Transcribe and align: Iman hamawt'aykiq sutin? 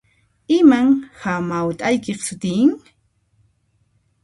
Iman 0.57 0.87
hamawt'aykiq 1.21 2.19
sutin? 2.25 2.69